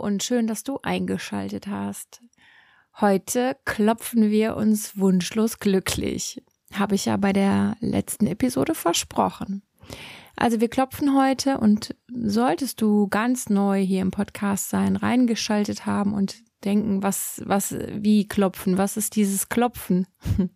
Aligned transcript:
Und 0.00 0.22
schön, 0.22 0.46
dass 0.46 0.62
du 0.62 0.78
eingeschaltet 0.82 1.66
hast. 1.66 2.22
Heute 3.00 3.56
klopfen 3.66 4.30
wir 4.30 4.56
uns 4.56 4.96
wunschlos 4.98 5.58
glücklich. 5.58 6.42
Habe 6.72 6.94
ich 6.94 7.04
ja 7.04 7.18
bei 7.18 7.34
der 7.34 7.76
letzten 7.80 8.26
Episode 8.26 8.74
versprochen. 8.74 9.62
Also 10.36 10.58
wir 10.62 10.68
klopfen 10.68 11.14
heute 11.14 11.58
und 11.58 11.94
solltest 12.10 12.80
du 12.80 13.08
ganz 13.08 13.50
neu 13.50 13.82
hier 13.84 14.00
im 14.00 14.10
Podcast 14.10 14.70
sein, 14.70 14.96
reingeschaltet 14.96 15.84
haben 15.84 16.14
und 16.14 16.42
denken, 16.64 17.02
was, 17.02 17.42
was, 17.44 17.76
wie 17.92 18.26
klopfen, 18.26 18.78
was 18.78 18.96
ist 18.96 19.16
dieses 19.16 19.50
Klopfen? 19.50 20.06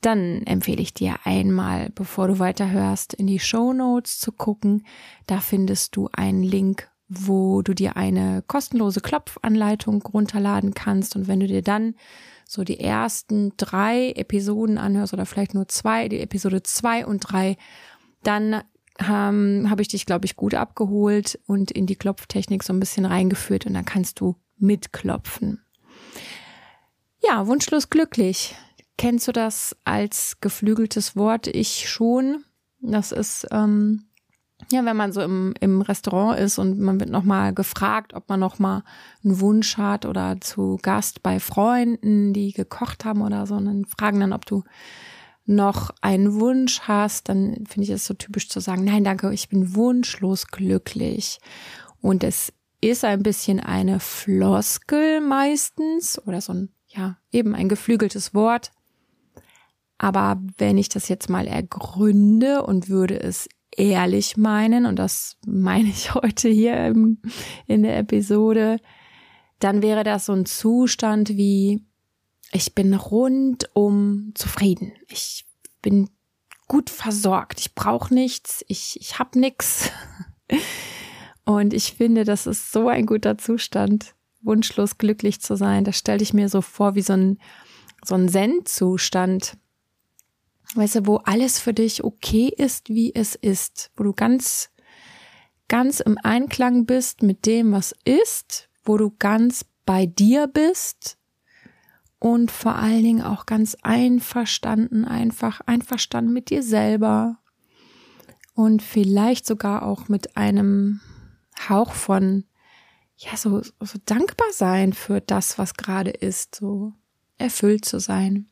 Dann 0.00 0.42
empfehle 0.42 0.82
ich 0.82 0.92
dir 0.92 1.14
einmal, 1.22 1.90
bevor 1.94 2.26
du 2.26 2.40
weiterhörst, 2.40 3.14
in 3.14 3.28
die 3.28 3.38
Show 3.38 3.72
Notes 3.72 4.18
zu 4.18 4.32
gucken. 4.32 4.84
Da 5.28 5.38
findest 5.38 5.94
du 5.94 6.08
einen 6.12 6.42
Link 6.42 6.89
wo 7.10 7.60
du 7.60 7.74
dir 7.74 7.96
eine 7.96 8.42
kostenlose 8.46 9.00
Klopfanleitung 9.00 10.00
runterladen 10.02 10.74
kannst. 10.74 11.16
Und 11.16 11.26
wenn 11.26 11.40
du 11.40 11.48
dir 11.48 11.60
dann 11.60 11.96
so 12.46 12.62
die 12.62 12.78
ersten 12.78 13.52
drei 13.56 14.12
Episoden 14.12 14.78
anhörst 14.78 15.12
oder 15.12 15.26
vielleicht 15.26 15.52
nur 15.52 15.66
zwei, 15.66 16.08
die 16.08 16.20
Episode 16.20 16.62
zwei 16.62 17.04
und 17.04 17.20
drei, 17.20 17.56
dann 18.22 18.62
ähm, 19.00 19.66
habe 19.68 19.82
ich 19.82 19.88
dich, 19.88 20.06
glaube 20.06 20.26
ich, 20.26 20.36
gut 20.36 20.54
abgeholt 20.54 21.38
und 21.46 21.72
in 21.72 21.86
die 21.86 21.96
Klopftechnik 21.96 22.62
so 22.62 22.72
ein 22.72 22.80
bisschen 22.80 23.04
reingeführt 23.04 23.66
und 23.66 23.74
dann 23.74 23.84
kannst 23.84 24.20
du 24.20 24.36
mitklopfen. 24.58 25.64
Ja, 27.24 27.46
wunschlos 27.48 27.90
glücklich. 27.90 28.54
Kennst 28.96 29.26
du 29.26 29.32
das 29.32 29.76
als 29.84 30.36
geflügeltes 30.40 31.16
Wort? 31.16 31.48
Ich 31.48 31.88
schon. 31.88 32.44
Das 32.80 33.10
ist 33.10 33.48
ähm, 33.50 34.04
ja, 34.70 34.84
wenn 34.84 34.96
man 34.96 35.12
so 35.12 35.20
im, 35.20 35.54
im 35.60 35.82
Restaurant 35.82 36.38
ist 36.38 36.58
und 36.58 36.78
man 36.78 37.00
wird 37.00 37.10
nochmal 37.10 37.54
gefragt, 37.54 38.14
ob 38.14 38.28
man 38.28 38.40
nochmal 38.40 38.82
einen 39.24 39.40
Wunsch 39.40 39.76
hat 39.76 40.06
oder 40.06 40.40
zu 40.40 40.78
Gast 40.82 41.22
bei 41.22 41.40
Freunden, 41.40 42.32
die 42.32 42.52
gekocht 42.52 43.04
haben 43.04 43.22
oder 43.22 43.46
so, 43.46 43.54
und 43.54 43.66
dann 43.66 43.84
fragen 43.84 44.20
dann, 44.20 44.32
ob 44.32 44.46
du 44.46 44.64
noch 45.46 45.90
einen 46.00 46.38
Wunsch 46.38 46.80
hast, 46.82 47.28
dann 47.28 47.64
finde 47.66 47.84
ich 47.84 47.90
es 47.90 48.06
so 48.06 48.14
typisch 48.14 48.48
zu 48.48 48.60
sagen, 48.60 48.84
nein, 48.84 49.04
danke, 49.04 49.32
ich 49.32 49.48
bin 49.48 49.74
wunschlos 49.74 50.46
glücklich. 50.46 51.40
Und 52.00 52.22
es 52.22 52.52
ist 52.80 53.04
ein 53.04 53.22
bisschen 53.22 53.60
eine 53.60 54.00
Floskel 54.00 55.20
meistens 55.20 56.20
oder 56.26 56.40
so 56.40 56.52
ein, 56.52 56.68
ja, 56.88 57.16
eben 57.32 57.54
ein 57.54 57.68
geflügeltes 57.68 58.32
Wort. 58.32 58.70
Aber 59.98 60.40
wenn 60.56 60.78
ich 60.78 60.88
das 60.88 61.08
jetzt 61.08 61.28
mal 61.28 61.46
ergründe 61.46 62.62
und 62.62 62.88
würde 62.88 63.20
es 63.20 63.48
ehrlich 63.80 64.36
meinen, 64.36 64.86
und 64.86 64.96
das 64.96 65.36
meine 65.46 65.88
ich 65.88 66.14
heute 66.14 66.48
hier 66.48 66.86
im, 66.86 67.18
in 67.66 67.82
der 67.82 67.98
Episode, 67.98 68.78
dann 69.58 69.82
wäre 69.82 70.04
das 70.04 70.26
so 70.26 70.32
ein 70.32 70.46
Zustand 70.46 71.30
wie, 71.30 71.84
ich 72.52 72.74
bin 72.74 72.94
rundum 72.94 74.32
zufrieden. 74.34 74.92
Ich 75.08 75.44
bin 75.82 76.10
gut 76.66 76.90
versorgt. 76.90 77.60
Ich 77.60 77.74
brauche 77.74 78.12
nichts. 78.12 78.64
Ich, 78.68 78.98
ich 79.00 79.18
habe 79.18 79.38
nichts. 79.38 79.90
Und 81.44 81.74
ich 81.74 81.94
finde, 81.94 82.24
das 82.24 82.46
ist 82.46 82.72
so 82.72 82.88
ein 82.88 83.06
guter 83.06 83.38
Zustand, 83.38 84.14
wunschlos 84.40 84.98
glücklich 84.98 85.40
zu 85.40 85.56
sein. 85.56 85.84
Das 85.84 85.98
stelle 85.98 86.22
ich 86.22 86.32
mir 86.32 86.48
so 86.48 86.62
vor 86.62 86.94
wie 86.94 87.02
so 87.02 87.14
ein, 87.14 87.38
so 88.04 88.14
ein 88.14 88.28
Zen-Zustand 88.28 89.56
weißt 90.74 90.96
du, 90.96 91.06
wo 91.06 91.16
alles 91.16 91.58
für 91.58 91.74
dich 91.74 92.04
okay 92.04 92.52
ist, 92.56 92.88
wie 92.88 93.14
es 93.14 93.34
ist, 93.34 93.90
wo 93.96 94.04
du 94.04 94.12
ganz, 94.12 94.70
ganz 95.68 96.00
im 96.00 96.18
Einklang 96.22 96.86
bist 96.86 97.22
mit 97.22 97.46
dem, 97.46 97.72
was 97.72 97.94
ist, 98.04 98.68
wo 98.84 98.96
du 98.96 99.14
ganz 99.18 99.64
bei 99.84 100.06
dir 100.06 100.46
bist 100.46 101.18
und 102.18 102.50
vor 102.50 102.76
allen 102.76 103.02
Dingen 103.02 103.22
auch 103.22 103.46
ganz 103.46 103.76
einverstanden, 103.82 105.04
einfach 105.04 105.60
einverstanden 105.62 106.32
mit 106.32 106.50
dir 106.50 106.62
selber 106.62 107.38
und 108.54 108.82
vielleicht 108.82 109.46
sogar 109.46 109.84
auch 109.84 110.08
mit 110.08 110.36
einem 110.36 111.00
Hauch 111.68 111.92
von, 111.92 112.44
ja, 113.16 113.36
so, 113.36 113.62
so 113.62 113.98
dankbar 114.04 114.48
sein 114.52 114.92
für 114.92 115.20
das, 115.20 115.58
was 115.58 115.74
gerade 115.74 116.10
ist, 116.10 116.54
so 116.54 116.92
erfüllt 117.38 117.84
zu 117.84 118.00
sein 118.00 118.49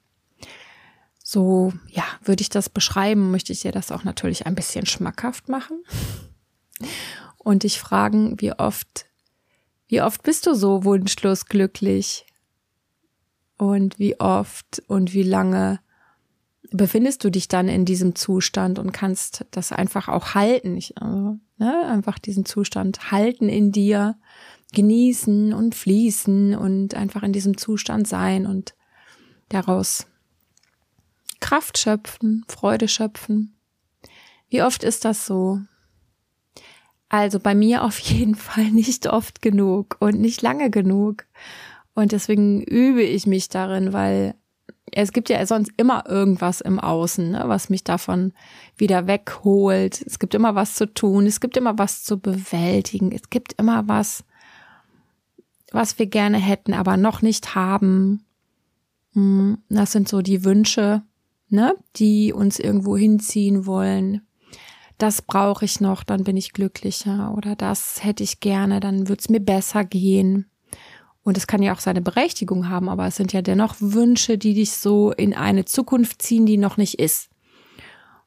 so, 1.30 1.74
ja, 1.90 2.04
würde 2.24 2.40
ich 2.40 2.48
das 2.48 2.70
beschreiben, 2.70 3.30
möchte 3.30 3.52
ich 3.52 3.60
dir 3.60 3.70
das 3.70 3.92
auch 3.92 4.02
natürlich 4.02 4.46
ein 4.46 4.54
bisschen 4.54 4.86
schmackhaft 4.86 5.50
machen. 5.50 5.84
Und 7.36 7.64
dich 7.64 7.78
fragen, 7.78 8.40
wie 8.40 8.54
oft, 8.54 9.04
wie 9.88 10.00
oft 10.00 10.22
bist 10.22 10.46
du 10.46 10.54
so 10.54 10.84
wunschlos 10.84 11.44
glücklich? 11.44 12.24
Und 13.58 13.98
wie 13.98 14.18
oft 14.18 14.82
und 14.86 15.12
wie 15.12 15.22
lange 15.22 15.80
befindest 16.70 17.22
du 17.24 17.30
dich 17.30 17.46
dann 17.46 17.68
in 17.68 17.84
diesem 17.84 18.14
Zustand 18.14 18.78
und 18.78 18.92
kannst 18.92 19.44
das 19.50 19.70
einfach 19.70 20.08
auch 20.08 20.34
halten? 20.34 20.78
Ich, 20.78 20.96
also, 20.96 21.38
ne, 21.58 21.86
einfach 21.88 22.18
diesen 22.18 22.46
Zustand 22.46 23.12
halten 23.12 23.50
in 23.50 23.70
dir, 23.70 24.16
genießen 24.72 25.52
und 25.52 25.74
fließen 25.74 26.54
und 26.54 26.94
einfach 26.94 27.22
in 27.22 27.34
diesem 27.34 27.58
Zustand 27.58 28.08
sein 28.08 28.46
und 28.46 28.74
daraus 29.50 30.06
Kraft 31.40 31.78
schöpfen, 31.78 32.44
Freude 32.48 32.88
schöpfen. 32.88 33.54
Wie 34.48 34.62
oft 34.62 34.82
ist 34.82 35.04
das 35.04 35.26
so? 35.26 35.60
Also 37.08 37.40
bei 37.40 37.54
mir 37.54 37.84
auf 37.84 37.98
jeden 37.98 38.34
Fall 38.34 38.70
nicht 38.70 39.06
oft 39.06 39.42
genug 39.42 39.96
und 40.00 40.20
nicht 40.20 40.42
lange 40.42 40.70
genug. 40.70 41.24
Und 41.94 42.12
deswegen 42.12 42.62
übe 42.62 43.02
ich 43.02 43.26
mich 43.26 43.48
darin, 43.48 43.92
weil 43.92 44.34
es 44.92 45.12
gibt 45.12 45.28
ja 45.28 45.44
sonst 45.46 45.72
immer 45.76 46.04
irgendwas 46.08 46.60
im 46.60 46.78
Außen, 46.78 47.32
ne, 47.32 47.42
was 47.46 47.68
mich 47.68 47.84
davon 47.84 48.32
wieder 48.76 49.06
wegholt. 49.06 50.02
Es 50.06 50.18
gibt 50.18 50.34
immer 50.34 50.54
was 50.54 50.74
zu 50.74 50.86
tun, 50.92 51.26
es 51.26 51.40
gibt 51.40 51.56
immer 51.56 51.76
was 51.78 52.04
zu 52.04 52.18
bewältigen, 52.18 53.12
es 53.12 53.30
gibt 53.30 53.54
immer 53.58 53.88
was, 53.88 54.24
was 55.72 55.98
wir 55.98 56.06
gerne 56.06 56.38
hätten, 56.38 56.72
aber 56.72 56.96
noch 56.96 57.20
nicht 57.22 57.54
haben. 57.54 58.24
Hm, 59.12 59.58
das 59.68 59.92
sind 59.92 60.08
so 60.08 60.22
die 60.22 60.44
Wünsche, 60.44 61.02
ne, 61.50 61.74
die 61.96 62.32
uns 62.32 62.58
irgendwo 62.58 62.96
hinziehen 62.96 63.66
wollen. 63.66 64.22
Das 64.98 65.22
brauche 65.22 65.64
ich 65.64 65.80
noch, 65.80 66.02
dann 66.02 66.24
bin 66.24 66.36
ich 66.36 66.52
glücklicher 66.52 67.32
oder 67.36 67.54
das 67.54 68.02
hätte 68.02 68.24
ich 68.24 68.40
gerne, 68.40 68.80
dann 68.80 69.08
wird's 69.08 69.28
mir 69.28 69.40
besser 69.40 69.84
gehen. 69.84 70.50
Und 71.22 71.36
es 71.36 71.46
kann 71.46 71.62
ja 71.62 71.74
auch 71.74 71.80
seine 71.80 72.00
Berechtigung 72.00 72.68
haben, 72.68 72.88
aber 72.88 73.06
es 73.06 73.16
sind 73.16 73.32
ja 73.32 73.42
dennoch 73.42 73.76
Wünsche, 73.80 74.38
die 74.38 74.54
dich 74.54 74.72
so 74.72 75.12
in 75.12 75.34
eine 75.34 75.66
Zukunft 75.66 76.22
ziehen, 76.22 76.46
die 76.46 76.56
noch 76.56 76.78
nicht 76.78 76.98
ist. 76.98 77.28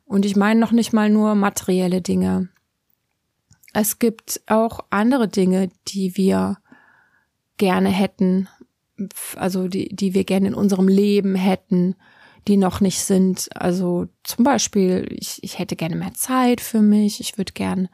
Und 0.06 0.26
ich 0.26 0.36
meine 0.36 0.60
noch 0.60 0.72
nicht 0.72 0.94
mal 0.94 1.10
nur 1.10 1.36
materielle 1.36 2.02
Dinge. 2.02 2.50
Es 3.74 4.00
gibt 4.00 4.42
auch 4.48 4.81
andere 4.90 5.28
Dinge, 5.28 5.70
die 5.88 6.16
wir 6.16 6.58
gerne 7.58 7.90
hätten, 7.90 8.48
also 9.36 9.68
die, 9.68 9.90
die 9.90 10.14
wir 10.14 10.24
gerne 10.24 10.50
in 10.50 10.54
unserem 10.54 10.88
Leben 10.88 11.36
hätten 11.36 11.95
die 12.48 12.58
noch 12.58 12.82
nicht 12.82 13.00
sind. 13.00 13.50
Also 13.56 14.08
zum 14.24 14.44
Beispiel, 14.44 15.08
ich, 15.12 15.44
ich 15.44 15.60
hätte 15.60 15.76
gerne 15.76 15.96
mehr 15.96 16.14
Zeit 16.14 16.62
für 16.62 16.82
mich, 16.82 17.20
ich 17.20 17.38
würde 17.38 17.54
gern 17.54 17.90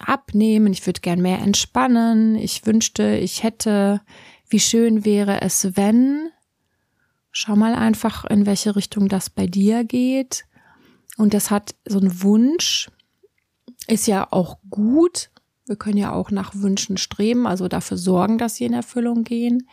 abnehmen, 0.00 0.72
ich 0.72 0.86
würde 0.86 1.00
gern 1.00 1.22
mehr 1.22 1.38
entspannen, 1.38 2.34
ich 2.36 2.66
wünschte, 2.66 3.16
ich 3.16 3.42
hätte, 3.42 4.02
wie 4.48 4.60
schön 4.60 5.04
wäre 5.04 5.40
es, 5.40 5.76
wenn. 5.76 6.30
Schau 7.32 7.56
mal 7.56 7.74
einfach, 7.74 8.24
in 8.24 8.46
welche 8.46 8.76
Richtung 8.76 9.08
das 9.08 9.30
bei 9.30 9.46
dir 9.46 9.84
geht. 9.84 10.44
Und 11.16 11.34
das 11.34 11.50
hat 11.50 11.74
so 11.86 11.98
ein 11.98 12.22
Wunsch, 12.22 12.90
ist 13.86 14.06
ja 14.06 14.26
auch 14.30 14.58
gut. 14.68 15.30
Wir 15.66 15.76
können 15.76 15.98
ja 15.98 16.12
auch 16.12 16.30
nach 16.30 16.54
Wünschen 16.54 16.96
streben, 16.96 17.46
also 17.46 17.68
dafür 17.68 17.96
sorgen, 17.96 18.38
dass 18.38 18.56
sie 18.56 18.64
in 18.64 18.72
Erfüllung 18.72 19.24
gehen. 19.24 19.68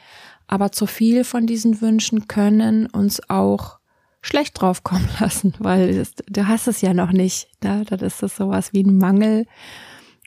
Aber 0.47 0.71
zu 0.71 0.85
viel 0.85 1.23
von 1.23 1.47
diesen 1.47 1.81
Wünschen 1.81 2.27
können 2.27 2.87
uns 2.87 3.29
auch 3.29 3.79
schlecht 4.21 4.59
draufkommen 4.59 5.07
lassen, 5.19 5.53
weil 5.59 5.89
es, 5.89 6.13
du 6.27 6.47
hast 6.47 6.67
es 6.67 6.81
ja 6.81 6.93
noch 6.93 7.11
nicht. 7.11 7.47
Ne? 7.63 7.85
Dann 7.87 7.99
ist 7.99 8.23
es 8.23 8.35
sowas 8.35 8.73
wie 8.73 8.83
ein 8.83 8.97
Mangel 8.97 9.45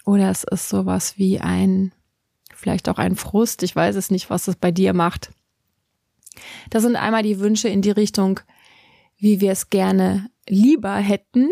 oder 0.05 0.31
es 0.31 0.45
ist 0.45 0.69
sowas 0.69 1.19
wie 1.19 1.41
ein, 1.41 1.93
vielleicht 2.55 2.89
auch 2.89 2.99
ein 2.99 3.17
Frust. 3.17 3.63
Ich 3.63 3.75
weiß 3.75 3.97
es 3.97 4.11
nicht, 4.11 4.31
was 4.31 4.49
es 4.49 4.57
bei 4.57 4.71
dir 4.71 4.93
macht. 4.93 5.31
Das 6.71 6.83
sind 6.83 6.97
einmal 6.97 7.23
die 7.23 7.41
Wünsche 7.41 7.69
in 7.69 7.83
die 7.83 7.91
Richtung, 7.91 8.41
wie 9.17 9.41
wir 9.41 9.53
es 9.53 9.71
gerne 9.71 10.31
lieber 10.49 10.95
hätten, 10.95 11.51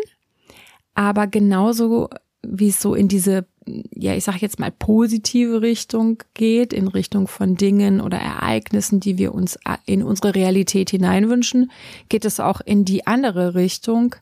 aber 0.94 1.26
genauso 1.26 2.10
wie 2.42 2.68
es 2.68 2.80
so 2.80 2.94
in 2.94 3.08
diese 3.08 3.46
ja, 3.66 4.14
ich 4.14 4.24
sage 4.24 4.38
jetzt 4.40 4.58
mal 4.58 4.70
positive 4.70 5.62
Richtung 5.62 6.22
geht, 6.34 6.72
in 6.72 6.88
Richtung 6.88 7.26
von 7.26 7.56
Dingen 7.56 8.00
oder 8.00 8.18
Ereignissen, 8.18 9.00
die 9.00 9.18
wir 9.18 9.34
uns 9.34 9.58
in 9.86 10.02
unsere 10.02 10.34
Realität 10.34 10.90
hineinwünschen, 10.90 11.70
geht 12.08 12.24
es 12.24 12.40
auch 12.40 12.60
in 12.60 12.84
die 12.84 13.06
andere 13.06 13.54
Richtung, 13.54 14.16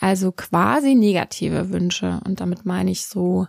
also 0.00 0.32
quasi 0.32 0.94
negative 0.94 1.70
Wünsche. 1.70 2.20
Und 2.26 2.40
damit 2.40 2.66
meine 2.66 2.90
ich 2.90 3.06
so 3.06 3.46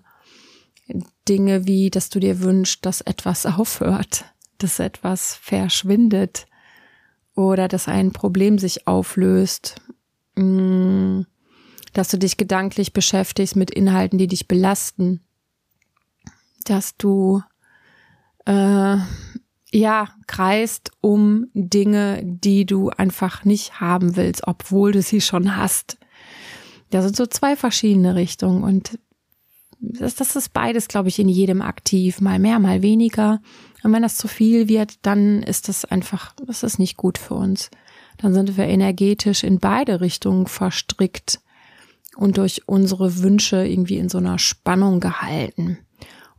Dinge 1.28 1.68
wie, 1.68 1.90
dass 1.90 2.10
du 2.10 2.20
dir 2.20 2.42
wünschst, 2.42 2.86
dass 2.86 3.02
etwas 3.02 3.46
aufhört, 3.58 4.26
dass 4.58 4.80
etwas 4.80 5.36
verschwindet 5.36 6.48
oder 7.36 7.68
dass 7.68 7.88
ein 7.88 8.12
Problem 8.12 8.58
sich 8.58 8.88
auflöst, 8.88 9.76
mm, 10.36 11.22
dass 11.98 12.10
du 12.10 12.20
dich 12.20 12.38
gedanklich 12.38 12.94
beschäftigst 12.94 13.56
mit 13.56 13.72
Inhalten, 13.72 14.20
die 14.20 14.28
dich 14.28 14.48
belasten, 14.48 15.22
dass 16.66 16.96
du 16.96 17.42
äh, 18.46 18.98
ja 19.72 20.10
kreist 20.28 20.92
um 21.02 21.48
Dinge, 21.56 22.22
die 22.24 22.68
du 22.68 22.90
einfach 22.92 23.46
nicht 23.46 23.82
haben 23.82 24.16
willst, 24.16 24.48
obwohl 24.48 24.92
du 24.92 25.02
sie 25.02 25.22
schon 25.22 25.58
hast. 25.58 25.98
Das 26.92 27.04
sind 27.04 27.16
so 27.16 27.26
zwei 27.26 27.56
verschiedene 27.56 28.14
Richtungen 28.14 28.64
und 28.64 29.00
das, 29.80 30.16
das 30.16 30.36
ist 30.36 30.54
beides, 30.54 30.88
glaube 30.88 31.10
ich, 31.10 31.18
in 31.18 31.30
jedem 31.30 31.64
aktiv, 31.64 32.22
mal 32.22 32.40
mehr, 32.40 32.60
mal 32.60 32.84
weniger. 32.84 33.42
Und 33.84 33.92
wenn 33.94 34.02
das 34.04 34.18
zu 34.18 34.28
viel 34.28 34.68
wird, 34.68 35.06
dann 35.06 35.42
ist 35.42 35.68
das 35.68 35.86
einfach, 35.86 36.34
das 36.46 36.64
ist 36.64 36.80
nicht 36.80 36.98
gut 36.98 37.18
für 37.18 37.36
uns. 37.36 37.70
Dann 38.18 38.34
sind 38.34 38.58
wir 38.58 38.66
energetisch 38.66 39.44
in 39.44 39.60
beide 39.60 40.02
Richtungen 40.02 40.48
verstrickt 40.48 41.42
und 42.18 42.38
durch 42.38 42.68
unsere 42.68 43.20
Wünsche 43.20 43.66
irgendwie 43.66 43.98
in 43.98 44.10
so 44.10 44.18
einer 44.18 44.40
Spannung 44.40 45.00
gehalten. 45.00 45.78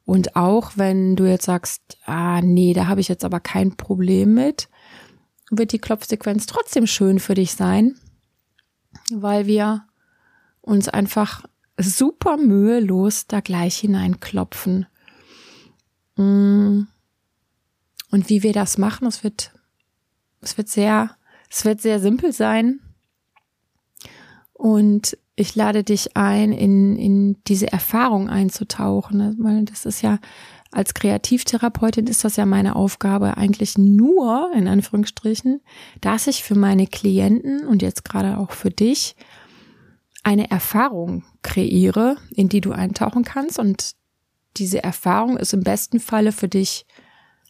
Und 0.04 0.36
auch 0.36 0.72
wenn 0.76 1.16
du 1.16 1.24
jetzt 1.24 1.44
sagst, 1.44 1.98
ah 2.04 2.40
nee, 2.42 2.72
da 2.72 2.86
habe 2.86 3.00
ich 3.00 3.08
jetzt 3.08 3.24
aber 3.24 3.40
kein 3.40 3.76
Problem 3.76 4.34
mit, 4.34 4.68
wird 5.50 5.72
die 5.72 5.78
Klopfsequenz 5.78 6.46
trotzdem 6.46 6.86
schön 6.86 7.20
für 7.20 7.34
dich 7.34 7.52
sein, 7.52 7.96
weil 9.12 9.46
wir 9.46 9.84
uns 10.60 10.88
einfach 10.88 11.44
super 11.78 12.36
mühelos 12.36 13.26
da 13.26 13.40
gleich 13.40 13.78
hineinklopfen. 13.78 14.86
Mm. 16.16 16.82
Und 18.10 18.30
wie 18.30 18.42
wir 18.42 18.54
das 18.54 18.78
machen, 18.78 19.06
es 19.06 19.22
wird, 19.22 19.52
es 20.40 20.56
wird 20.56 20.68
sehr, 20.68 21.16
es 21.50 21.64
wird 21.64 21.80
sehr 21.80 22.00
simpel 22.00 22.32
sein. 22.32 22.80
Und 24.54 25.16
ich 25.38 25.54
lade 25.54 25.84
dich 25.84 26.16
ein, 26.16 26.52
in, 26.52 26.96
in 26.96 27.36
diese 27.46 27.72
Erfahrung 27.72 28.28
einzutauchen. 28.28 29.36
Weil 29.38 29.64
das 29.64 29.86
ist 29.86 30.02
ja, 30.02 30.18
als 30.72 30.94
Kreativtherapeutin 30.94 32.06
ist 32.06 32.24
das 32.24 32.36
ja 32.36 32.44
meine 32.44 32.76
Aufgabe 32.76 33.36
eigentlich 33.36 33.78
nur, 33.78 34.50
in 34.54 34.68
Anführungsstrichen, 34.68 35.60
dass 36.00 36.26
ich 36.26 36.42
für 36.42 36.56
meine 36.56 36.86
Klienten 36.86 37.66
und 37.66 37.82
jetzt 37.82 38.04
gerade 38.04 38.38
auch 38.38 38.50
für 38.50 38.70
dich 38.70 39.14
eine 40.24 40.50
Erfahrung 40.50 41.24
kreiere, 41.42 42.16
in 42.34 42.48
die 42.48 42.60
du 42.60 42.72
eintauchen 42.72 43.24
kannst. 43.24 43.58
Und 43.58 43.92
diese 44.56 44.82
Erfahrung 44.82 45.36
ist 45.36 45.54
im 45.54 45.62
besten 45.62 46.00
Falle 46.00 46.32
für 46.32 46.48
dich 46.48 46.84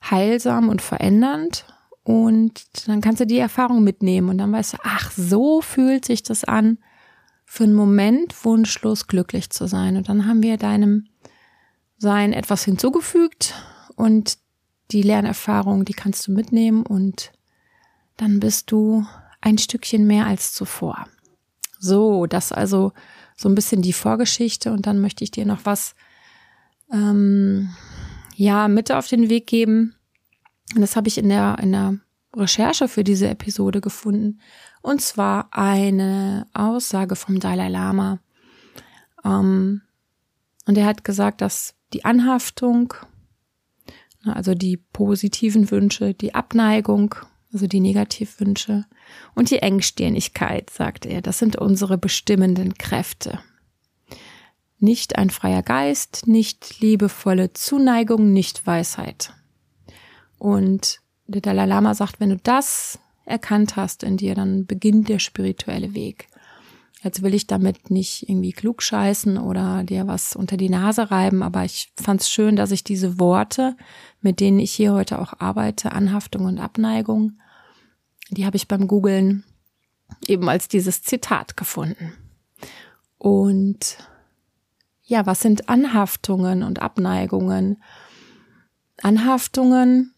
heilsam 0.08 0.68
und 0.68 0.82
verändernd. 0.82 1.64
Und 2.04 2.86
dann 2.86 3.00
kannst 3.00 3.20
du 3.20 3.26
die 3.26 3.38
Erfahrung 3.38 3.82
mitnehmen 3.82 4.28
und 4.28 4.38
dann 4.38 4.52
weißt 4.52 4.74
du, 4.74 4.78
ach, 4.82 5.10
so 5.10 5.60
fühlt 5.60 6.04
sich 6.04 6.22
das 6.22 6.44
an, 6.44 6.78
für 7.50 7.64
einen 7.64 7.74
Moment 7.74 8.44
wunschlos 8.44 9.06
glücklich 9.06 9.48
zu 9.48 9.66
sein. 9.66 9.96
Und 9.96 10.10
dann 10.10 10.26
haben 10.26 10.42
wir 10.42 10.58
deinem 10.58 11.08
Sein 11.96 12.34
etwas 12.34 12.62
hinzugefügt 12.62 13.54
und 13.96 14.36
die 14.90 15.00
Lernerfahrung, 15.00 15.86
die 15.86 15.94
kannst 15.94 16.28
du 16.28 16.32
mitnehmen 16.32 16.84
und 16.84 17.32
dann 18.18 18.38
bist 18.38 18.70
du 18.70 19.06
ein 19.40 19.56
Stückchen 19.56 20.06
mehr 20.06 20.26
als 20.26 20.52
zuvor. 20.52 21.08
So, 21.78 22.26
das 22.26 22.52
also 22.52 22.92
so 23.34 23.48
ein 23.48 23.54
bisschen 23.54 23.80
die 23.80 23.94
Vorgeschichte 23.94 24.70
und 24.70 24.86
dann 24.86 25.00
möchte 25.00 25.24
ich 25.24 25.30
dir 25.30 25.46
noch 25.46 25.64
was 25.64 25.94
ähm, 26.92 27.74
ja 28.36 28.68
mit 28.68 28.92
auf 28.92 29.08
den 29.08 29.30
Weg 29.30 29.46
geben. 29.46 29.94
Und 30.74 30.82
das 30.82 30.96
habe 30.96 31.08
ich 31.08 31.16
in 31.16 31.30
der 31.30 31.56
in 31.62 31.72
der 31.72 31.98
Recherche 32.36 32.88
für 32.88 33.04
diese 33.04 33.28
Episode 33.28 33.80
gefunden 33.80 34.38
und 34.82 35.00
zwar 35.00 35.48
eine 35.50 36.46
Aussage 36.54 37.16
vom 37.16 37.40
Dalai 37.40 37.68
Lama. 37.68 38.20
Ähm, 39.24 39.82
und 40.66 40.78
er 40.78 40.86
hat 40.86 41.04
gesagt, 41.04 41.40
dass 41.40 41.74
die 41.92 42.04
Anhaftung, 42.04 42.94
also 44.24 44.54
die 44.54 44.76
positiven 44.76 45.70
Wünsche, 45.70 46.14
die 46.14 46.34
Abneigung 46.34 47.14
also 47.52 47.66
die 47.66 47.80
Negativwünsche 47.80 48.84
und 49.34 49.50
die 49.50 49.58
Engstirnigkeit, 49.58 50.70
sagt 50.70 51.06
er, 51.06 51.22
das 51.22 51.38
sind 51.38 51.56
unsere 51.56 51.98
bestimmenden 51.98 52.74
Kräfte. 52.74 53.40
Nicht 54.78 55.16
ein 55.16 55.30
freier 55.30 55.62
Geist, 55.62 56.26
nicht 56.26 56.80
liebevolle 56.80 57.52
Zuneigung, 57.52 58.32
nicht 58.32 58.66
Weisheit. 58.66 59.32
Und 60.38 61.00
der 61.26 61.40
Dalai 61.40 61.66
Lama 61.66 61.94
sagt, 61.94 62.20
wenn 62.20 62.30
du 62.30 62.36
das 62.36 62.98
erkannt 63.28 63.76
hast 63.76 64.02
in 64.02 64.16
dir, 64.16 64.34
dann 64.34 64.66
beginnt 64.66 65.08
der 65.08 65.18
spirituelle 65.18 65.94
Weg. 65.94 66.28
Jetzt 67.02 67.22
will 67.22 67.34
ich 67.34 67.46
damit 67.46 67.90
nicht 67.90 68.28
irgendwie 68.28 68.52
klug 68.52 68.82
scheißen 68.82 69.38
oder 69.38 69.84
dir 69.84 70.08
was 70.08 70.34
unter 70.34 70.56
die 70.56 70.68
Nase 70.68 71.10
reiben, 71.12 71.44
aber 71.44 71.64
ich 71.64 71.92
fand 72.00 72.22
es 72.22 72.30
schön, 72.30 72.56
dass 72.56 72.72
ich 72.72 72.82
diese 72.82 73.20
Worte, 73.20 73.76
mit 74.20 74.40
denen 74.40 74.58
ich 74.58 74.72
hier 74.72 74.92
heute 74.92 75.20
auch 75.20 75.34
arbeite, 75.38 75.92
Anhaftung 75.92 76.46
und 76.46 76.58
Abneigung, 76.58 77.38
die 78.30 78.46
habe 78.46 78.56
ich 78.56 78.66
beim 78.66 78.88
Googlen 78.88 79.44
eben 80.26 80.48
als 80.48 80.66
dieses 80.66 81.02
Zitat 81.02 81.56
gefunden. 81.56 82.12
Und 83.16 83.98
ja, 85.04 85.24
was 85.24 85.40
sind 85.40 85.68
Anhaftungen 85.68 86.62
und 86.62 86.82
Abneigungen? 86.82 87.82
Anhaftungen 89.02 90.14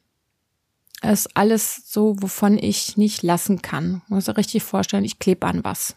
ist 1.03 1.37
alles 1.37 1.91
so, 1.91 2.17
wovon 2.21 2.59
ich 2.59 2.97
nicht 2.97 3.23
lassen 3.23 3.63
kann. 3.63 4.03
Ich 4.05 4.11
muss 4.11 4.27
mir 4.27 4.37
richtig 4.37 4.63
vorstellen, 4.63 5.05
ich 5.05 5.19
klebe 5.19 5.47
an 5.47 5.65
was 5.65 5.97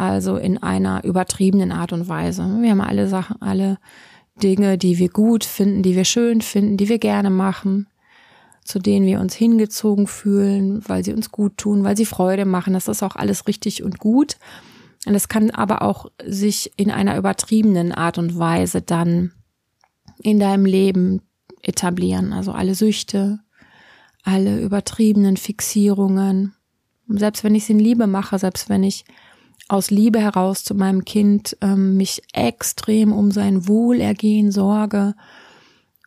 also 0.00 0.38
in 0.38 0.56
einer 0.62 1.04
übertriebenen 1.04 1.72
Art 1.72 1.92
und 1.92 2.08
Weise. 2.08 2.42
Wir 2.62 2.70
haben 2.70 2.80
alle 2.80 3.06
Sachen, 3.06 3.40
alle 3.42 3.78
Dinge, 4.42 4.78
die 4.78 4.98
wir 4.98 5.10
gut 5.10 5.44
finden, 5.44 5.82
die 5.82 5.94
wir 5.94 6.06
schön 6.06 6.40
finden, 6.40 6.78
die 6.78 6.88
wir 6.88 6.98
gerne 6.98 7.28
machen, 7.28 7.86
zu 8.64 8.78
denen 8.78 9.04
wir 9.04 9.20
uns 9.20 9.34
hingezogen 9.34 10.06
fühlen, 10.06 10.82
weil 10.88 11.04
sie 11.04 11.12
uns 11.12 11.30
gut 11.30 11.58
tun, 11.58 11.84
weil 11.84 11.98
sie 11.98 12.06
Freude 12.06 12.46
machen. 12.46 12.72
Das 12.72 12.88
ist 12.88 13.02
auch 13.02 13.14
alles 13.14 13.46
richtig 13.46 13.82
und 13.82 13.98
gut. 13.98 14.38
Und 15.04 15.12
das 15.12 15.28
kann 15.28 15.50
aber 15.50 15.82
auch 15.82 16.06
sich 16.24 16.72
in 16.76 16.90
einer 16.90 17.18
übertriebenen 17.18 17.92
Art 17.92 18.16
und 18.16 18.38
Weise 18.38 18.80
dann 18.80 19.32
in 20.22 20.40
deinem 20.40 20.64
Leben 20.64 21.20
etablieren. 21.60 22.32
Also 22.32 22.52
alle 22.52 22.74
Süchte, 22.74 23.40
alle 24.22 24.60
übertriebenen 24.60 25.36
Fixierungen. 25.36 26.54
Selbst 27.08 27.44
wenn 27.44 27.54
ich 27.54 27.64
es 27.64 27.70
in 27.70 27.78
Liebe 27.78 28.06
mache, 28.06 28.38
selbst 28.38 28.68
wenn 28.68 28.82
ich 28.82 29.04
aus 29.68 29.90
Liebe 29.90 30.20
heraus 30.20 30.64
zu 30.64 30.74
meinem 30.74 31.04
Kind 31.04 31.56
ähm, 31.60 31.96
mich 31.96 32.22
extrem 32.32 33.12
um 33.12 33.30
sein 33.30 33.68
Wohlergehen 33.68 34.50
sorge 34.50 35.14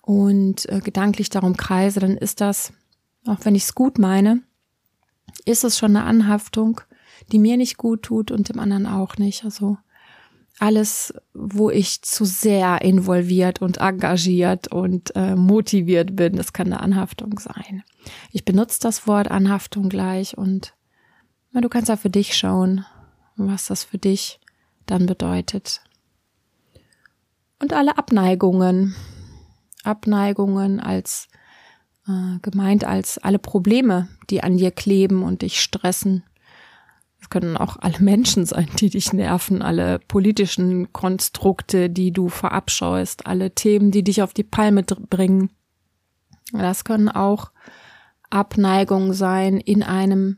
und 0.01 0.67
äh, 0.69 0.79
gedanklich 0.79 1.29
darum 1.29 1.55
kreise, 1.55 1.99
dann 1.99 2.17
ist 2.17 2.41
das, 2.41 2.73
auch 3.25 3.39
wenn 3.43 3.55
ich 3.55 3.63
es 3.63 3.75
gut 3.75 3.97
meine, 3.97 4.41
ist 5.45 5.63
es 5.63 5.77
schon 5.77 5.95
eine 5.95 6.05
Anhaftung, 6.05 6.81
die 7.31 7.39
mir 7.39 7.57
nicht 7.57 7.77
gut 7.77 8.03
tut 8.03 8.31
und 8.31 8.49
dem 8.49 8.59
anderen 8.59 8.85
auch 8.85 9.17
nicht. 9.17 9.45
Also 9.45 9.77
alles, 10.59 11.13
wo 11.33 11.69
ich 11.69 12.01
zu 12.03 12.25
sehr 12.25 12.81
involviert 12.81 13.61
und 13.61 13.77
engagiert 13.77 14.67
und 14.67 15.15
äh, 15.15 15.35
motiviert 15.35 16.15
bin, 16.15 16.35
das 16.35 16.53
kann 16.53 16.67
eine 16.67 16.79
Anhaftung 16.79 17.39
sein. 17.39 17.83
Ich 18.31 18.45
benutze 18.45 18.79
das 18.79 19.07
Wort 19.07 19.29
Anhaftung 19.29 19.89
gleich 19.89 20.37
und 20.37 20.73
na, 21.51 21.61
du 21.61 21.69
kannst 21.69 21.89
ja 21.89 21.97
für 21.97 22.09
dich 22.09 22.35
schauen, 22.35 22.85
was 23.35 23.67
das 23.67 23.83
für 23.83 23.97
dich 23.97 24.39
dann 24.85 25.05
bedeutet. 25.05 25.81
Und 27.59 27.73
alle 27.73 27.97
Abneigungen, 27.97 28.95
Abneigungen 29.83 30.79
als 30.79 31.29
äh, 32.07 32.39
gemeint 32.41 32.83
als 32.83 33.17
alle 33.17 33.39
Probleme, 33.39 34.09
die 34.29 34.43
an 34.43 34.57
dir 34.57 34.71
kleben 34.71 35.23
und 35.23 35.41
dich 35.41 35.61
stressen. 35.61 36.23
Es 37.23 37.29
können 37.29 37.55
auch 37.55 37.77
alle 37.79 37.99
Menschen 38.01 38.45
sein, 38.45 38.67
die 38.79 38.89
dich 38.89 39.13
nerven, 39.13 39.61
alle 39.61 39.99
politischen 39.99 40.91
Konstrukte, 40.91 41.89
die 41.89 42.11
du 42.11 42.27
verabscheust, 42.27 43.25
alle 43.27 43.51
Themen, 43.51 43.91
die 43.91 44.03
dich 44.03 44.21
auf 44.21 44.33
die 44.33 44.43
Palme 44.43 44.83
bringen. 44.83 45.49
Das 46.51 46.83
können 46.83 47.07
auch 47.07 47.51
Abneigungen 48.29 49.13
sein 49.13 49.57
in 49.57 49.83
einem 49.83 50.37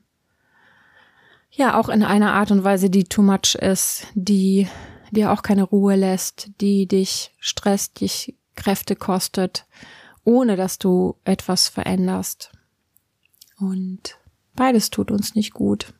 ja, 1.50 1.80
auch 1.80 1.90
in 1.90 2.04
einer 2.04 2.34
Art 2.34 2.52
und 2.52 2.64
Weise, 2.64 2.92
die 2.92 3.06
too 3.06 3.24
much 3.24 3.56
ist, 3.56 4.06
die 4.14 4.68
dir 5.10 5.32
auch 5.32 5.42
keine 5.42 5.64
Ruhe 5.64 5.96
lässt, 5.96 6.52
die 6.62 6.86
dich 6.88 7.34
stresst, 7.40 8.00
dich 8.02 8.38
Kräfte 8.56 8.96
kostet, 8.96 9.66
ohne 10.24 10.56
dass 10.56 10.78
du 10.78 11.16
etwas 11.24 11.68
veränderst. 11.68 12.52
Und 13.58 14.20
beides 14.54 14.92
tut 14.92 15.10
uns 15.10 15.34
nicht 15.34 15.54
gut. 15.54 15.96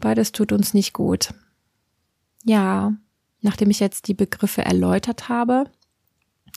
Beides 0.00 0.32
tut 0.32 0.52
uns 0.52 0.74
nicht 0.74 0.92
gut. 0.92 1.34
Ja, 2.44 2.94
nachdem 3.42 3.70
ich 3.70 3.80
jetzt 3.80 4.08
die 4.08 4.14
Begriffe 4.14 4.62
erläutert 4.62 5.28
habe, 5.28 5.64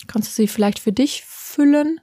kannst 0.07 0.29
du 0.29 0.41
sie 0.41 0.47
vielleicht 0.47 0.79
für 0.79 0.91
dich 0.91 1.23
füllen, 1.25 1.99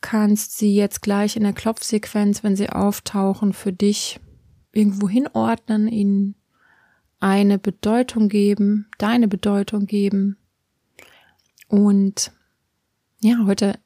kannst 0.00 0.58
sie 0.58 0.74
jetzt 0.74 1.02
gleich 1.02 1.36
in 1.36 1.44
der 1.44 1.52
Klopfsequenz, 1.52 2.42
wenn 2.42 2.56
sie 2.56 2.70
auftauchen, 2.70 3.52
für 3.52 3.72
dich 3.72 4.20
irgendwo 4.72 5.08
hinordnen, 5.08 5.88
ihnen 5.88 6.34
eine 7.20 7.58
Bedeutung 7.58 8.28
geben, 8.28 8.88
deine 8.98 9.28
Bedeutung 9.28 9.86
geben. 9.86 10.38
Und 11.68 12.32
ja, 13.20 13.44
heute 13.44 13.78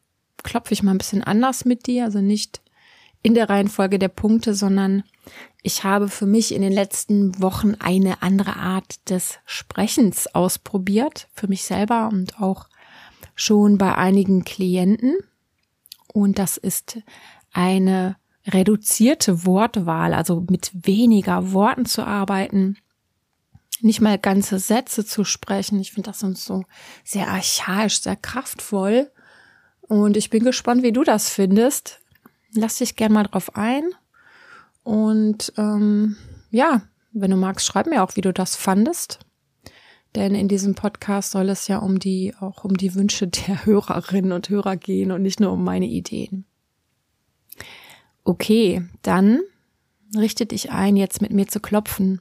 klopfe 0.43 0.73
ich 0.73 0.83
mal 0.83 0.93
ein 0.93 0.99
bisschen 0.99 1.25
anders 1.25 1.65
mit 1.65 1.87
dir, 1.87 2.05
also 2.05 2.21
nicht 2.21 2.64
in 3.25 3.35
der 3.35 3.49
Reihenfolge 3.49 3.99
der 3.99 4.09
Punkte, 4.09 4.55
sondern 4.55 5.03
ich 5.63 5.83
habe 5.83 6.09
für 6.09 6.27
mich 6.27 6.55
in 6.55 6.61
den 6.61 6.75
letzten 6.75 7.41
Wochen 7.43 7.75
eine 7.77 8.23
andere 8.23 8.57
Art 8.57 9.09
des 9.09 9.39
Sprechens 9.47 10.33
ausprobiert, 10.35 11.27
für 11.33 11.49
mich 11.49 11.65
selber 11.65 12.11
und 12.13 12.39
auch 12.39 12.69
schon 13.35 13.79
bei 13.79 13.95
einigen 13.95 14.45
Klienten. 14.45 15.17
Und 16.13 16.39
das 16.39 16.59
ist 16.59 16.99
eine 17.51 18.17
reduzierte 18.47 19.47
Wortwahl, 19.47 20.13
also 20.13 20.45
mit 20.51 20.71
weniger 20.75 21.53
Worten 21.53 21.87
zu 21.87 22.07
arbeiten, 22.07 22.77
nicht 23.81 24.03
mal 24.03 24.19
ganze 24.19 24.59
Sätze 24.59 25.07
zu 25.07 25.25
sprechen. 25.25 25.81
Ich 25.81 25.93
finde 25.93 26.11
das 26.11 26.21
sonst 26.21 26.45
so 26.45 26.65
sehr 27.05 27.29
archaisch, 27.29 28.03
sehr 28.03 28.17
kraftvoll. 28.17 29.11
Und 29.81 30.19
ich 30.19 30.29
bin 30.29 30.45
gespannt, 30.45 30.83
wie 30.83 30.93
du 30.93 31.05
das 31.05 31.31
findest. 31.31 32.01
Lass 32.55 32.77
dich 32.77 32.97
gern 32.97 33.13
mal 33.13 33.25
drauf 33.25 33.57
ein. 33.57 33.91
Und 34.83 35.53
ähm, 35.57 36.17
ja, 36.51 36.83
wenn 37.13 37.31
du 37.31 37.37
magst, 37.37 37.67
schreib 37.67 37.87
mir 37.87 38.03
auch, 38.03 38.17
wie 38.17 38.21
du 38.21 38.33
das 38.33 38.57
fandest. 38.57 39.21
Denn 40.15 40.35
in 40.35 40.47
diesem 40.47 40.75
Podcast 40.75 41.33
soll 41.33 41.49
es 41.49 41.67
ja 41.67 41.79
um 41.79 41.99
die, 41.99 42.35
auch 42.39 42.65
um 42.65 42.77
die 42.77 42.95
Wünsche 42.95 43.27
der 43.27 43.67
Hörerinnen 43.67 44.33
und 44.33 44.49
Hörer 44.49 44.77
gehen 44.77 45.11
und 45.11 45.23
nicht 45.23 45.41
nur 45.41 45.53
um 45.53 45.65
meine 45.65 45.87
Ideen. 45.87 46.45
Okay, 48.23 48.85
dann 49.03 49.41
richte 50.17 50.47
dich 50.47 50.71
ein, 50.71 50.97
jetzt 50.97 51.21
mit 51.21 51.33
mir 51.33 51.47
zu 51.47 51.61
klopfen. 51.61 52.21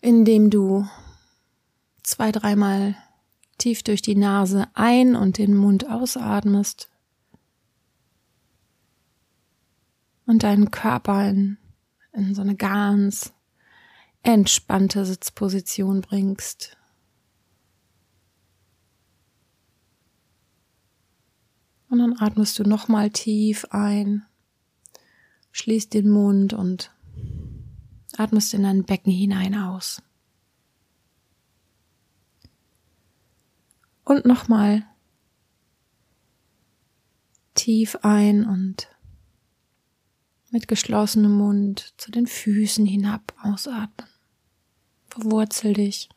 Indem 0.00 0.48
du 0.48 0.86
zwei, 2.02 2.32
dreimal 2.32 2.96
tief 3.58 3.82
durch 3.82 4.02
die 4.02 4.16
Nase 4.16 4.68
ein 4.74 5.16
und 5.16 5.38
den 5.38 5.54
Mund 5.54 5.88
ausatmest 5.90 6.88
und 10.26 10.42
deinen 10.42 10.70
Körper 10.70 11.28
in, 11.28 11.58
in 12.12 12.34
so 12.34 12.42
eine 12.42 12.54
ganz 12.54 13.32
entspannte 14.22 15.04
Sitzposition 15.04 16.00
bringst. 16.00 16.76
Und 21.90 21.98
dann 21.98 22.16
atmest 22.18 22.58
du 22.58 22.64
nochmal 22.64 23.10
tief 23.10 23.64
ein, 23.70 24.26
schließt 25.52 25.94
den 25.94 26.10
Mund 26.10 26.52
und 26.52 26.92
atmest 28.16 28.52
in 28.52 28.64
dein 28.64 28.84
Becken 28.84 29.12
hinein 29.12 29.54
aus. 29.54 30.02
Und 34.08 34.24
nochmal 34.24 34.86
tief 37.52 37.98
ein 38.00 38.46
und 38.46 38.88
mit 40.50 40.66
geschlossenem 40.66 41.32
Mund 41.32 41.92
zu 41.98 42.10
den 42.10 42.26
Füßen 42.26 42.86
hinab 42.86 43.34
ausatmen. 43.42 44.08
Verwurzel 45.08 45.74
dich. 45.74 46.08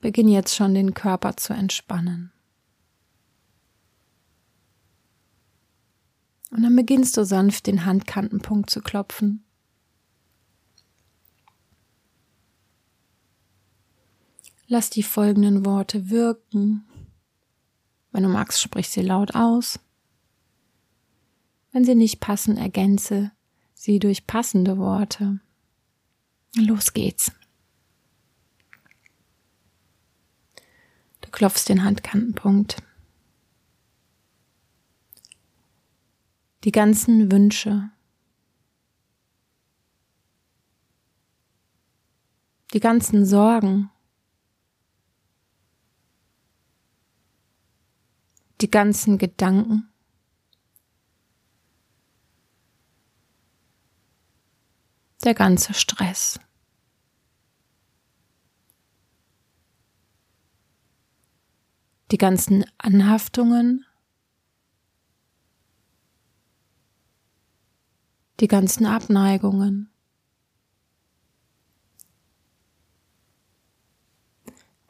Beginn 0.00 0.28
jetzt 0.28 0.54
schon 0.54 0.72
den 0.72 0.94
Körper 0.94 1.36
zu 1.36 1.52
entspannen. 1.52 2.32
Und 6.50 6.62
dann 6.62 6.74
beginnst 6.74 7.18
du 7.18 7.26
sanft 7.26 7.66
den 7.66 7.84
Handkantenpunkt 7.84 8.70
zu 8.70 8.80
klopfen. 8.80 9.45
Lass 14.68 14.90
die 14.90 15.02
folgenden 15.04 15.64
Worte 15.64 16.10
wirken. 16.10 16.84
Wenn 18.10 18.24
du 18.24 18.28
magst, 18.28 18.60
sprich 18.60 18.88
sie 18.88 19.02
laut 19.02 19.34
aus. 19.34 19.78
Wenn 21.72 21.84
sie 21.84 21.94
nicht 21.94 22.20
passen, 22.20 22.56
ergänze 22.56 23.30
sie 23.74 23.98
durch 23.98 24.26
passende 24.26 24.78
Worte. 24.78 25.40
Los 26.56 26.92
geht's. 26.94 27.30
Du 31.20 31.30
klopfst 31.30 31.68
den 31.68 31.84
Handkantenpunkt. 31.84 32.82
Die 36.64 36.72
ganzen 36.72 37.30
Wünsche. 37.30 37.90
Die 42.72 42.80
ganzen 42.80 43.24
Sorgen. 43.24 43.90
Die 48.60 48.70
ganzen 48.70 49.18
Gedanken. 49.18 49.88
Der 55.24 55.34
ganze 55.34 55.74
Stress. 55.74 56.38
Die 62.12 62.18
ganzen 62.18 62.64
Anhaftungen. 62.78 63.84
Die 68.38 68.48
ganzen 68.48 68.86
Abneigungen. 68.86 69.90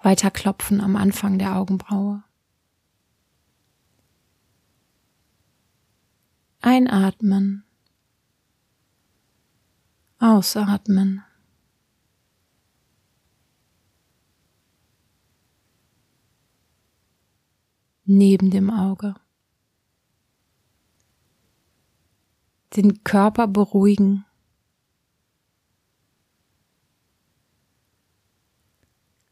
Weiter 0.03 0.31
klopfen 0.31 0.81
am 0.81 0.95
Anfang 0.97 1.39
der 1.39 1.57
Augenbraue. 1.57 2.26
Einatmen. 6.67 7.63
Ausatmen. 10.19 11.23
Neben 18.05 18.51
dem 18.51 18.69
Auge. 18.71 19.15
Den 22.75 23.05
Körper 23.05 23.47
beruhigen. 23.47 24.25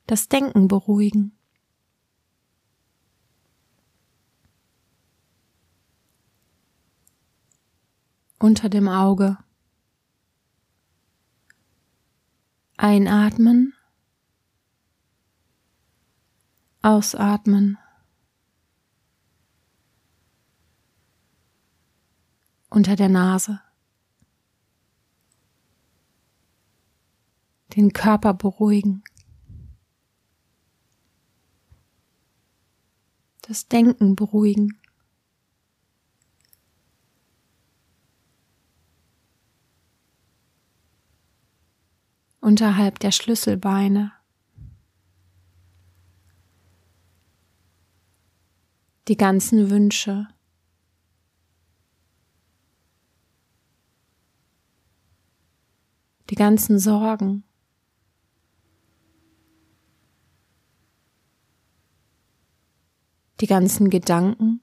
Das 0.07 0.29
Denken 0.29 0.69
beruhigen. 0.69 1.37
Unter 8.45 8.69
dem 8.69 8.89
Auge. 8.89 9.39
Einatmen, 12.77 13.73
ausatmen. 16.83 17.79
Unter 22.69 22.97
der 22.97 23.09
Nase. 23.09 23.63
Den 27.75 27.95
Körper 27.95 28.35
beruhigen. 28.35 29.05
Das 33.41 33.69
Denken 33.69 34.15
beruhigen. 34.15 34.79
Unterhalb 42.45 42.99
der 42.99 43.11
Schlüsselbeine. 43.11 44.13
Die 49.09 49.17
ganzen 49.17 49.71
Wünsche. 49.71 50.29
Die 56.29 56.35
ganzen 56.35 56.79
Sorgen. 56.79 57.45
Die 63.41 63.47
ganzen 63.47 63.89
Gedanken. 63.89 64.61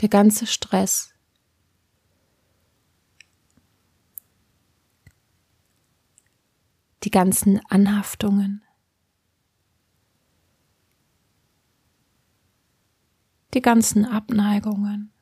Der 0.00 0.08
ganze 0.08 0.46
Stress. 0.46 1.15
Die 7.06 7.12
ganzen 7.12 7.60
Anhaftungen, 7.68 8.64
die 13.54 13.62
ganzen 13.62 14.04
Abneigungen. 14.04 15.12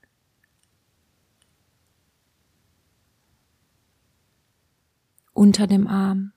Unter 5.35 5.67
dem 5.67 5.87
Arm. 5.87 6.33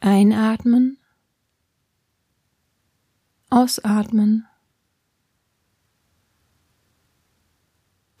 Einatmen. 0.00 0.96
Ausatmen. 3.50 4.46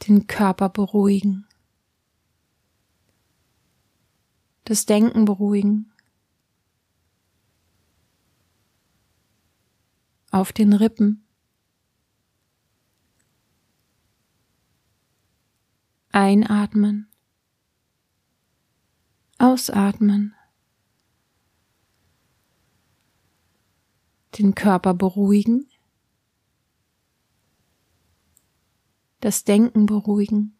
Den 0.06 0.26
Körper 0.26 0.68
beruhigen. 0.68 1.46
Das 4.66 4.84
Denken 4.84 5.24
beruhigen. 5.24 5.90
Auf 10.30 10.52
den 10.52 10.74
Rippen. 10.74 11.24
Einatmen. 16.12 17.08
Ausatmen. 19.38 20.36
den 24.38 24.54
Körper 24.54 24.94
beruhigen, 24.94 25.68
das 29.20 29.44
Denken 29.44 29.86
beruhigen. 29.86 30.55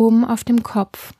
Oben 0.00 0.24
auf 0.24 0.44
dem 0.44 0.62
Kopf. 0.62 1.12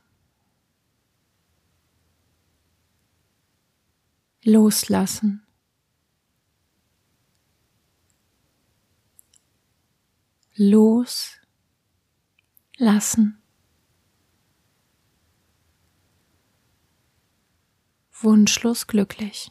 Loslassen. 4.43 5.43
Loslassen. 10.55 11.41
wunschlos 18.23 18.87
glücklich. 18.87 19.51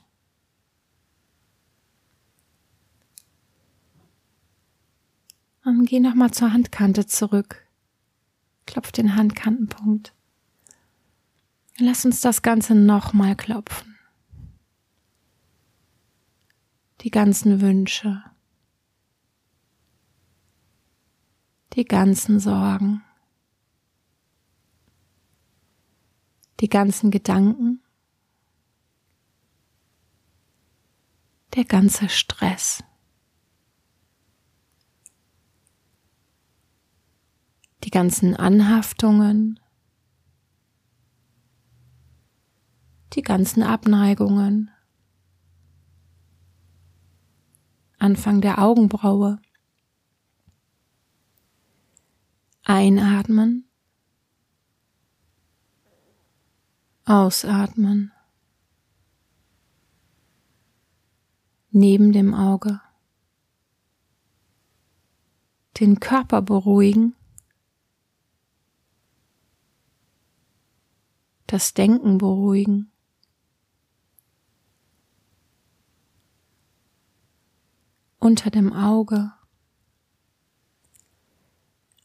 Und 5.63 5.85
geh 5.85 5.99
nochmal 5.99 6.31
zur 6.31 6.53
Handkante 6.53 7.05
zurück. 7.05 7.68
Klopf 8.69 8.91
den 8.91 9.15
Handkantenpunkt. 9.15 10.13
Lass 11.79 12.05
uns 12.05 12.21
das 12.21 12.43
Ganze 12.43 12.75
nochmal 12.75 13.35
klopfen. 13.35 13.97
Die 17.01 17.09
ganzen 17.09 17.61
Wünsche. 17.61 18.21
Die 21.73 21.85
ganzen 21.85 22.39
Sorgen. 22.39 23.01
Die 26.59 26.69
ganzen 26.69 27.09
Gedanken. 27.09 27.81
der 31.55 31.65
ganze 31.65 32.09
Stress. 32.09 32.83
Die 37.83 37.91
ganzen 37.91 38.35
Anhaftungen, 38.35 39.59
die 43.13 43.21
ganzen 43.21 43.63
Abneigungen, 43.63 44.69
Anfang 47.97 48.41
der 48.41 48.59
Augenbraue. 48.59 49.39
Einatmen, 52.63 53.67
ausatmen. 57.05 58.11
neben 61.71 62.11
dem 62.11 62.33
Auge. 62.33 62.81
Den 65.79 65.99
Körper 65.99 66.41
beruhigen. 66.41 67.15
Das 71.49 71.73
Denken 71.73 72.19
beruhigen. 72.19 72.91
Unter 78.19 78.51
dem 78.51 78.71
Auge. 78.71 79.31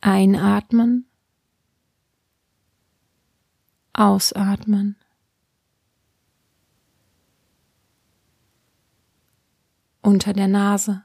Einatmen. 0.00 1.06
Ausatmen. 3.92 4.96
unter 10.04 10.34
der 10.34 10.48
Nase, 10.48 11.02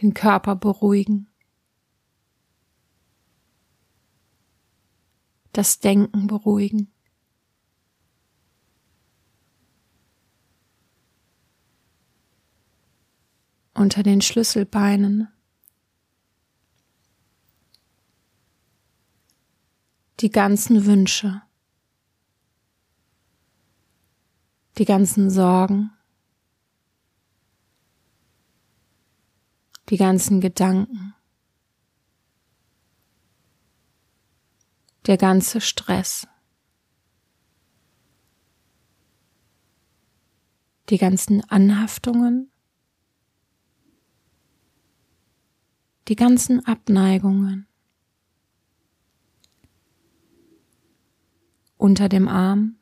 den 0.00 0.14
Körper 0.14 0.54
beruhigen, 0.54 1.27
das 5.58 5.80
Denken 5.80 6.28
beruhigen. 6.28 6.88
Unter 13.74 14.04
den 14.04 14.20
Schlüsselbeinen, 14.20 15.26
die 20.20 20.30
ganzen 20.30 20.86
Wünsche, 20.86 21.42
die 24.78 24.84
ganzen 24.84 25.28
Sorgen, 25.28 25.90
die 29.88 29.96
ganzen 29.96 30.40
Gedanken, 30.40 31.07
der 35.08 35.16
ganze 35.16 35.62
Stress, 35.62 36.28
die 40.90 40.98
ganzen 40.98 41.42
Anhaftungen, 41.48 42.52
die 46.08 46.14
ganzen 46.14 46.64
Abneigungen 46.66 47.66
unter 51.78 52.10
dem 52.10 52.28
Arm, 52.28 52.76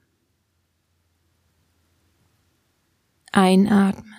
Einatmen. 3.31 4.15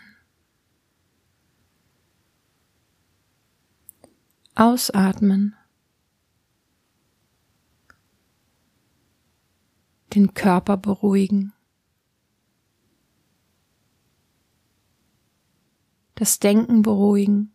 Ausatmen. 4.56 5.56
Den 10.18 10.34
Körper 10.34 10.78
beruhigen. 10.78 11.54
Das 16.16 16.40
Denken 16.40 16.82
beruhigen. 16.82 17.54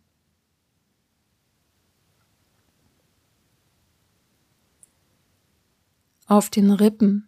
Auf 6.25 6.49
den 6.49 6.71
Rippen. 6.71 7.27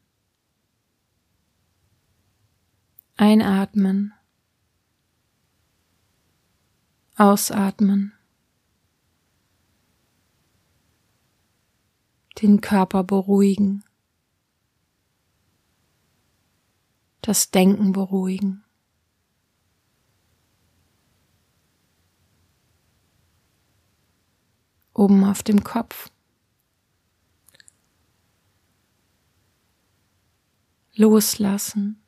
Einatmen. 3.18 4.14
Ausatmen. 7.18 8.14
Den 12.42 12.62
Körper 12.62 13.04
beruhigen. 13.04 13.85
das 17.26 17.50
Denken 17.50 17.92
beruhigen. 17.92 18.64
Oben 24.94 25.24
auf 25.24 25.42
dem 25.42 25.64
Kopf. 25.64 26.12
Loslassen. 30.94 32.00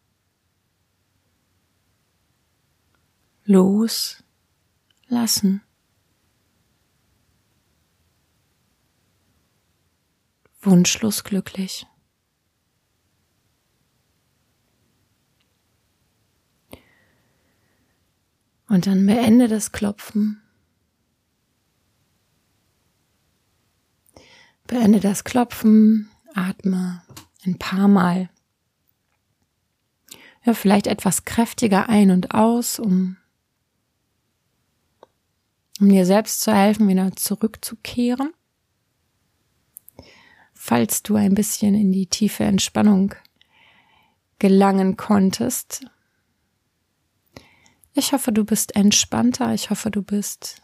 Loslassen. 3.43 4.23
Wunschlos 10.61 11.23
glücklich. 11.23 11.87
Und 18.67 18.85
dann 18.85 19.05
beende 19.05 19.47
das 19.47 19.71
Klopfen. 19.71 20.41
Beende 24.67 24.99
das 24.99 25.23
Klopfen, 25.23 26.09
atme 26.33 27.01
ein 27.45 27.57
paar 27.57 27.87
Mal. 27.87 28.29
Ja, 30.43 30.53
vielleicht 30.53 30.87
etwas 30.87 31.23
kräftiger 31.23 31.87
ein 31.87 32.11
und 32.11 32.33
aus, 32.33 32.79
um, 32.79 33.17
um 35.79 35.89
dir 35.89 36.05
selbst 36.05 36.41
zu 36.41 36.53
helfen, 36.53 36.87
wieder 36.87 37.15
zurückzukehren. 37.15 38.33
Falls 40.53 41.03
du 41.03 41.15
ein 41.15 41.33
bisschen 41.33 41.73
in 41.75 41.93
die 41.93 42.07
tiefe 42.07 42.43
Entspannung 42.43 43.15
gelangen 44.39 44.97
konntest, 44.97 45.85
ich 47.97 48.13
hoffe, 48.13 48.31
du 48.31 48.43
bist 48.43 48.75
entspannter. 48.75 49.53
Ich 49.53 49.69
hoffe, 49.69 49.91
du 49.91 50.01
bist 50.01 50.61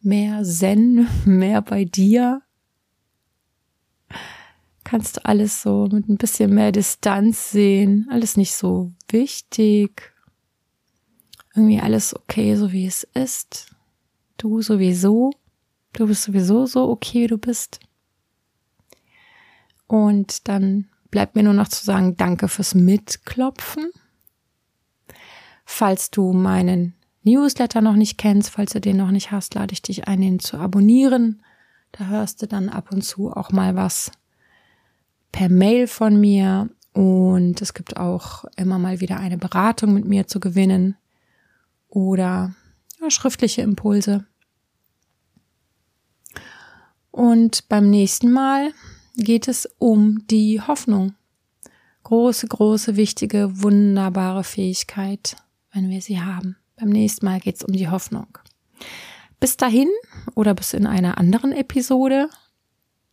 mehr 0.00 0.42
Zen, 0.44 1.08
mehr 1.24 1.62
bei 1.62 1.84
dir. 1.84 2.42
Kannst 4.84 5.16
du 5.16 5.24
alles 5.24 5.62
so 5.62 5.88
mit 5.90 6.08
ein 6.08 6.16
bisschen 6.16 6.54
mehr 6.54 6.72
Distanz 6.72 7.50
sehen. 7.50 8.08
Alles 8.10 8.36
nicht 8.36 8.54
so 8.54 8.92
wichtig. 9.08 10.12
Irgendwie 11.54 11.80
alles 11.80 12.14
okay, 12.16 12.56
so 12.56 12.72
wie 12.72 12.86
es 12.86 13.04
ist. 13.14 13.74
Du 14.36 14.60
sowieso. 14.60 15.30
Du 15.92 16.06
bist 16.06 16.24
sowieso 16.24 16.66
so 16.66 16.88
okay, 16.88 17.26
du 17.26 17.38
bist. 17.38 17.80
Und 19.86 20.48
dann 20.48 20.88
bleibt 21.10 21.36
mir 21.36 21.42
nur 21.42 21.52
noch 21.52 21.68
zu 21.68 21.84
sagen, 21.84 22.16
danke 22.16 22.48
fürs 22.48 22.74
Mitklopfen. 22.74 23.90
Falls 25.64 26.10
du 26.10 26.32
meinen 26.32 26.94
Newsletter 27.22 27.80
noch 27.80 27.94
nicht 27.94 28.18
kennst, 28.18 28.50
falls 28.50 28.72
du 28.72 28.80
den 28.80 28.96
noch 28.96 29.10
nicht 29.10 29.30
hast, 29.30 29.54
lade 29.54 29.72
ich 29.72 29.82
dich 29.82 30.08
ein, 30.08 30.20
den 30.20 30.38
zu 30.40 30.56
abonnieren. 30.58 31.42
Da 31.92 32.06
hörst 32.06 32.42
du 32.42 32.46
dann 32.46 32.68
ab 32.68 32.90
und 32.90 33.02
zu 33.02 33.30
auch 33.30 33.50
mal 33.52 33.76
was 33.76 34.10
per 35.30 35.48
Mail 35.48 35.86
von 35.86 36.20
mir 36.20 36.68
und 36.92 37.62
es 37.62 37.74
gibt 37.74 37.96
auch 37.96 38.44
immer 38.56 38.78
mal 38.78 39.00
wieder 39.00 39.18
eine 39.18 39.38
Beratung 39.38 39.94
mit 39.94 40.04
mir 40.04 40.26
zu 40.26 40.40
gewinnen 40.40 40.96
oder 41.88 42.54
ja, 43.00 43.10
schriftliche 43.10 43.62
Impulse. 43.62 44.26
Und 47.10 47.68
beim 47.68 47.90
nächsten 47.90 48.30
Mal 48.30 48.72
geht 49.16 49.48
es 49.48 49.68
um 49.78 50.26
die 50.28 50.60
Hoffnung. 50.60 51.14
Große, 52.04 52.46
große, 52.46 52.96
wichtige, 52.96 53.62
wunderbare 53.62 54.44
Fähigkeit, 54.44 55.36
wenn 55.72 55.90
wir 55.90 56.00
sie 56.00 56.20
haben. 56.20 56.56
Beim 56.76 56.88
nächsten 56.88 57.26
Mal 57.26 57.40
geht 57.40 57.56
es 57.56 57.64
um 57.64 57.72
die 57.72 57.88
Hoffnung. 57.88 58.38
Bis 59.40 59.56
dahin 59.56 59.88
oder 60.34 60.54
bis 60.54 60.72
in 60.72 60.86
einer 60.86 61.18
anderen 61.18 61.52
Episode. 61.52 62.28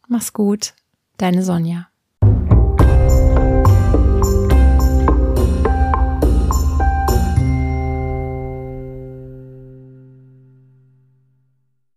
Mach's 0.08 0.34
gut, 0.34 0.74
deine 1.18 1.44
Sonja. 1.44 1.89